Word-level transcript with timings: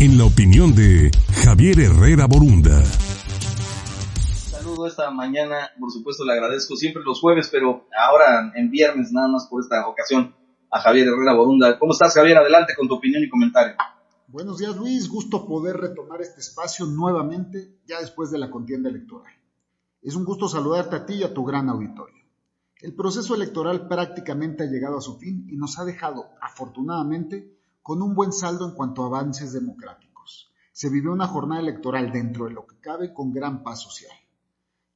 en 0.00 0.16
la 0.16 0.26
opinión 0.26 0.76
de 0.76 1.10
Javier 1.44 1.80
Herrera 1.80 2.26
Borunda. 2.26 2.84
Saludo 2.84 4.86
esta 4.86 5.10
mañana, 5.10 5.70
por 5.78 5.90
supuesto 5.90 6.24
le 6.24 6.34
agradezco 6.34 6.76
siempre 6.76 7.02
los 7.04 7.20
jueves, 7.20 7.48
pero 7.50 7.88
ahora 7.98 8.52
en 8.54 8.70
viernes 8.70 9.10
nada 9.10 9.26
más 9.26 9.48
por 9.48 9.60
esta 9.60 9.88
ocasión 9.88 10.36
a 10.70 10.78
Javier 10.78 11.08
Herrera 11.08 11.34
Borunda. 11.34 11.76
¿Cómo 11.80 11.92
estás 11.92 12.14
Javier? 12.14 12.38
Adelante 12.38 12.74
con 12.76 12.86
tu 12.86 12.94
opinión 12.94 13.24
y 13.24 13.28
comentario. 13.28 13.74
Buenos 14.28 14.58
días 14.58 14.76
Luis, 14.76 15.08
gusto 15.08 15.48
poder 15.48 15.76
retomar 15.76 16.22
este 16.22 16.40
espacio 16.40 16.86
nuevamente 16.86 17.80
ya 17.84 18.00
después 18.00 18.30
de 18.30 18.38
la 18.38 18.50
contienda 18.50 18.90
electoral. 18.90 19.32
Es 20.00 20.14
un 20.14 20.24
gusto 20.24 20.48
saludarte 20.48 20.94
a 20.94 21.06
ti 21.06 21.14
y 21.14 21.24
a 21.24 21.34
tu 21.34 21.44
gran 21.44 21.68
auditorio. 21.68 22.14
El 22.80 22.94
proceso 22.94 23.34
electoral 23.34 23.88
prácticamente 23.88 24.62
ha 24.62 24.66
llegado 24.66 24.98
a 24.98 25.00
su 25.00 25.18
fin 25.18 25.44
y 25.48 25.56
nos 25.56 25.80
ha 25.80 25.84
dejado, 25.84 26.28
afortunadamente, 26.40 27.57
con 27.88 28.02
un 28.02 28.14
buen 28.14 28.34
saldo 28.34 28.68
en 28.68 28.74
cuanto 28.74 29.02
a 29.02 29.06
avances 29.06 29.54
democráticos. 29.54 30.52
Se 30.72 30.90
vivió 30.90 31.10
una 31.10 31.26
jornada 31.26 31.62
electoral 31.62 32.12
dentro 32.12 32.44
de 32.44 32.50
lo 32.50 32.66
que 32.66 32.78
cabe 32.80 33.14
con 33.14 33.32
gran 33.32 33.62
paz 33.62 33.80
social. 33.80 34.12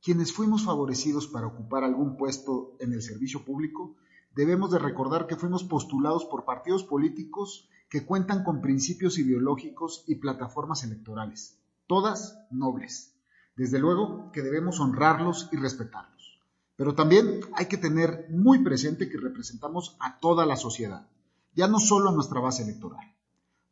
Quienes 0.02 0.34
fuimos 0.34 0.64
favorecidos 0.66 1.26
para 1.26 1.46
ocupar 1.46 1.84
algún 1.84 2.18
puesto 2.18 2.76
en 2.80 2.92
el 2.92 3.00
servicio 3.00 3.46
público, 3.46 3.96
debemos 4.34 4.72
de 4.72 4.78
recordar 4.78 5.26
que 5.26 5.36
fuimos 5.36 5.64
postulados 5.64 6.26
por 6.26 6.44
partidos 6.44 6.84
políticos 6.84 7.66
que 7.88 8.04
cuentan 8.04 8.44
con 8.44 8.60
principios 8.60 9.16
ideológicos 9.16 10.04
y 10.06 10.16
plataformas 10.16 10.84
electorales, 10.84 11.58
todas 11.86 12.44
nobles. 12.50 13.16
Desde 13.56 13.78
luego 13.78 14.30
que 14.32 14.42
debemos 14.42 14.80
honrarlos 14.80 15.48
y 15.50 15.56
respetarlos. 15.56 16.42
Pero 16.76 16.94
también 16.94 17.40
hay 17.54 17.68
que 17.68 17.78
tener 17.78 18.26
muy 18.28 18.62
presente 18.62 19.08
que 19.08 19.16
representamos 19.16 19.96
a 19.98 20.20
toda 20.20 20.44
la 20.44 20.56
sociedad, 20.56 21.08
ya 21.54 21.68
no 21.68 21.78
solo 21.78 22.10
a 22.10 22.12
nuestra 22.12 22.40
base 22.40 22.62
electoral. 22.62 23.14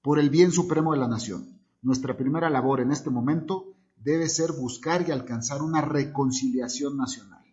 Por 0.03 0.19
el 0.19 0.31
bien 0.31 0.53
supremo 0.53 0.93
de 0.93 0.99
la 0.99 1.09
nación, 1.09 1.61
nuestra 1.83 2.17
primera 2.17 2.51
labor 2.51 2.81
en 2.81 2.93
este 2.93 3.11
momento 3.11 3.75
debe 3.97 4.29
ser 4.29 4.53
buscar 4.53 5.07
y 5.07 5.13
alcanzar 5.13 5.63
una 5.63 5.81
reconciliación 5.81 6.97
nacional. 6.97 7.45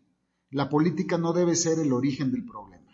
La 0.49 0.69
política 0.69 1.17
no 1.17 1.33
debe 1.33 1.55
ser 1.55 1.79
el 1.79 1.91
origen 1.91 2.31
del 2.31 2.45
problema, 2.45 2.91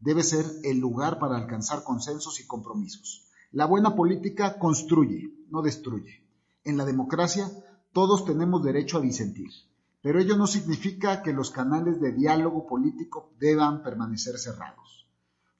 debe 0.00 0.22
ser 0.22 0.44
el 0.64 0.78
lugar 0.78 1.18
para 1.18 1.36
alcanzar 1.36 1.84
consensos 1.84 2.40
y 2.40 2.46
compromisos. 2.46 3.28
La 3.52 3.66
buena 3.66 3.94
política 3.94 4.58
construye, 4.58 5.32
no 5.50 5.62
destruye. 5.62 6.24
En 6.64 6.76
la 6.76 6.84
democracia 6.84 7.48
todos 7.92 8.24
tenemos 8.24 8.62
derecho 8.64 8.98
a 8.98 9.00
disentir, 9.00 9.50
pero 10.02 10.20
ello 10.20 10.36
no 10.36 10.46
significa 10.46 11.22
que 11.22 11.32
los 11.32 11.50
canales 11.50 12.00
de 12.00 12.12
diálogo 12.12 12.66
político 12.66 13.32
deban 13.38 13.82
permanecer 13.82 14.38
cerrados. 14.38 15.05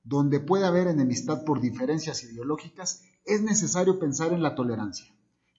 Donde 0.08 0.38
puede 0.38 0.64
haber 0.64 0.86
enemistad 0.86 1.44
por 1.44 1.60
diferencias 1.60 2.22
ideológicas, 2.22 3.02
es 3.24 3.42
necesario 3.42 3.98
pensar 3.98 4.32
en 4.32 4.40
la 4.40 4.54
tolerancia, 4.54 5.12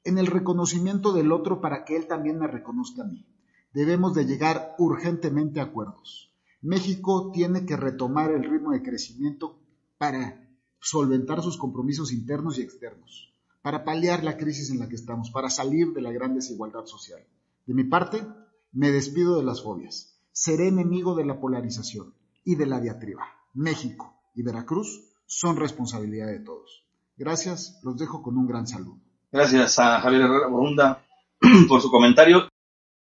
en 0.05 0.17
el 0.17 0.27
reconocimiento 0.27 1.11
del 1.11 1.33
otro 1.33 1.59
para 1.59 1.83
que 1.83 1.97
él 1.97 2.07
también 2.07 2.39
me 2.39 2.47
reconozca 2.47 3.03
a 3.03 3.07
mí. 3.07 3.25
Debemos 3.73 4.13
de 4.13 4.25
llegar 4.25 4.73
urgentemente 4.77 5.59
a 5.59 5.63
acuerdos. 5.63 6.31
México 6.61 7.29
tiene 7.33 7.65
que 7.65 7.75
retomar 7.75 8.31
el 8.31 8.49
ritmo 8.49 8.71
de 8.71 8.81
crecimiento 8.81 9.59
para 9.97 10.49
solventar 10.79 11.41
sus 11.41 11.57
compromisos 11.57 12.13
internos 12.13 12.57
y 12.57 12.61
externos, 12.61 13.33
para 13.61 13.83
paliar 13.83 14.23
la 14.23 14.37
crisis 14.37 14.69
en 14.71 14.79
la 14.79 14.87
que 14.87 14.95
estamos, 14.95 15.29
para 15.29 15.49
salir 15.49 15.91
de 15.91 16.01
la 16.01 16.13
gran 16.13 16.35
desigualdad 16.35 16.85
social. 16.85 17.21
De 17.65 17.73
mi 17.73 17.83
parte, 17.83 18.25
me 18.71 18.91
despido 18.91 19.35
de 19.35 19.43
las 19.43 19.61
fobias. 19.61 20.17
Seré 20.31 20.69
enemigo 20.69 21.15
de 21.15 21.25
la 21.25 21.41
polarización 21.41 22.13
y 22.45 22.55
de 22.55 22.65
la 22.65 22.79
diatriba. 22.79 23.25
México 23.53 24.16
y 24.37 24.43
Veracruz 24.43 25.03
son 25.25 25.57
responsabilidad 25.57 26.27
de 26.27 26.39
todos. 26.39 26.85
Gracias, 27.17 27.79
los 27.83 27.97
dejo 27.97 28.21
con 28.21 28.37
un 28.37 28.47
gran 28.47 28.67
saludo. 28.67 28.99
Gracias 29.31 29.79
a 29.79 29.99
Javier 29.99 30.21
Herrera 30.21 30.47
Borunda 30.47 31.03
por 31.67 31.81
su 31.81 31.89
comentario. 31.89 32.47